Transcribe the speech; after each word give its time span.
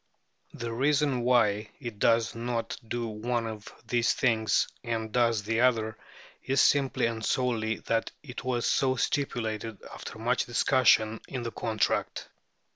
The 0.55 0.73
reason 0.73 1.21
why 1.21 1.69
it 1.79 1.99
does 1.99 2.33
not 2.33 2.75
do 2.87 3.07
one 3.07 3.45
of 3.45 3.67
these 3.85 4.13
things 4.13 4.67
and 4.83 5.11
does 5.11 5.43
the 5.43 5.61
other 5.61 5.95
is 6.43 6.59
simply 6.59 7.05
and 7.05 7.23
solely 7.23 7.75
that 7.85 8.09
it 8.23 8.43
was 8.43 8.65
so 8.65 8.95
stipulated, 8.95 9.77
after 9.93 10.17
much 10.17 10.47
discussion, 10.47 11.21
in 11.27 11.43
the 11.43 11.51
contract. 11.51 12.29